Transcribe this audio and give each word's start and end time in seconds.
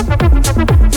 Thank 0.00 0.82
you. 0.82 0.87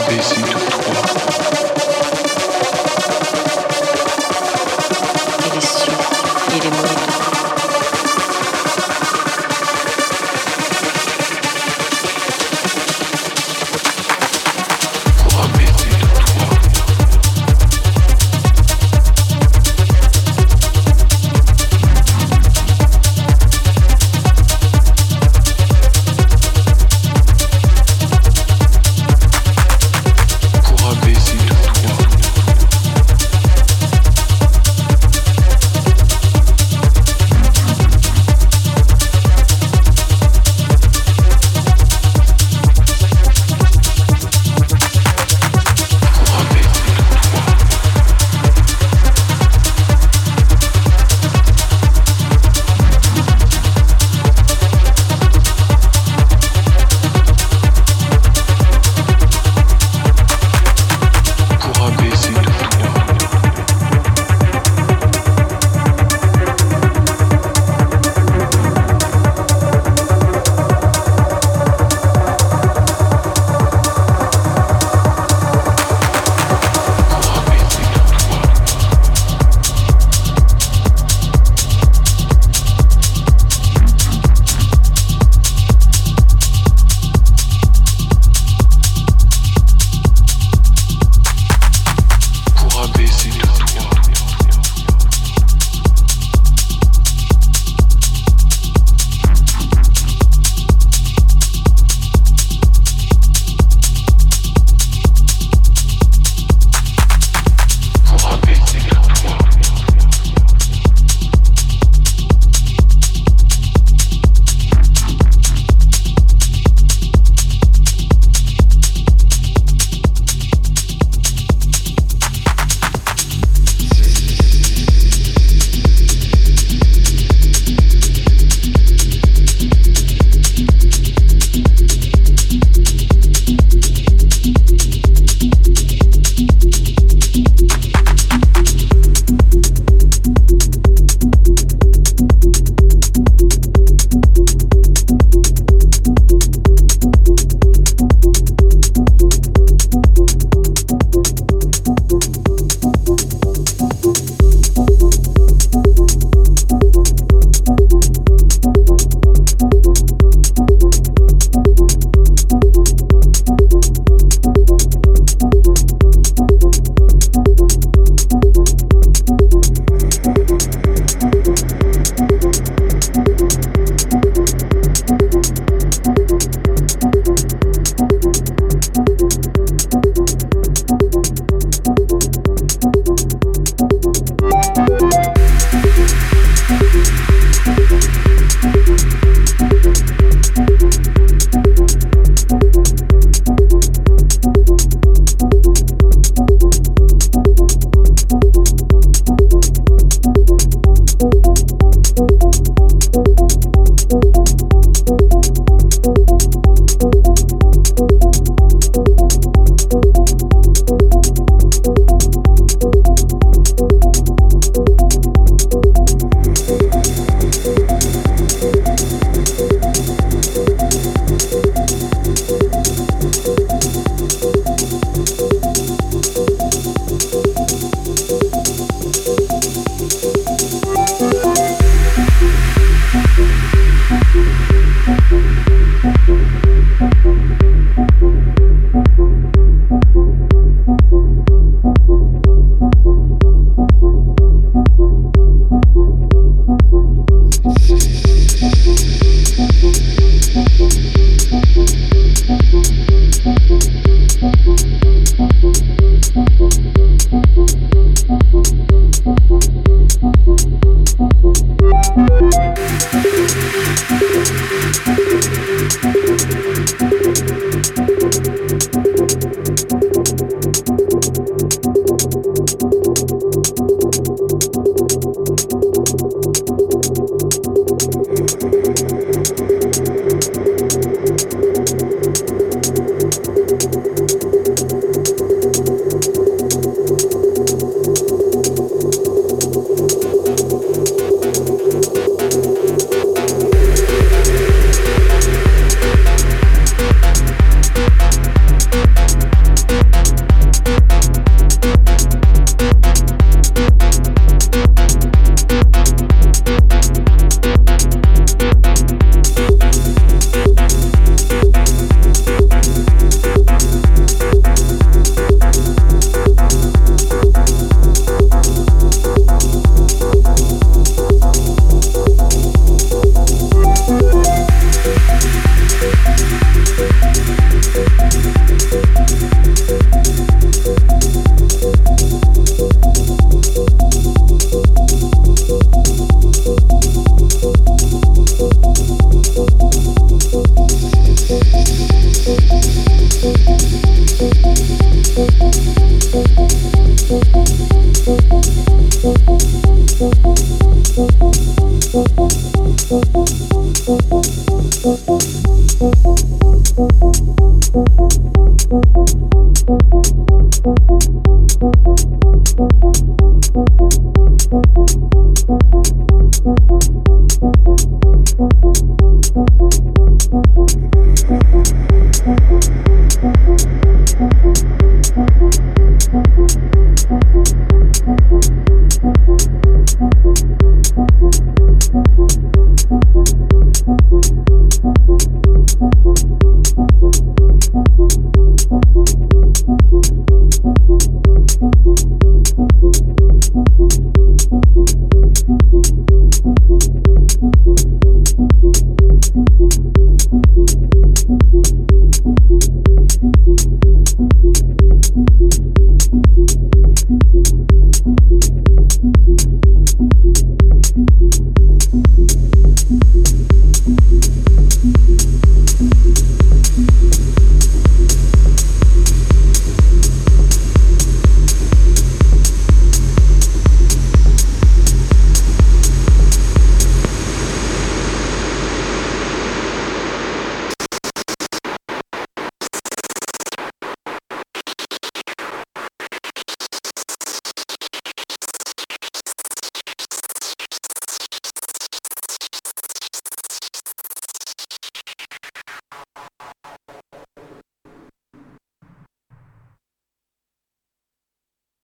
abaisse 0.00 0.34
de 0.36 0.52
toi. 0.52 1.37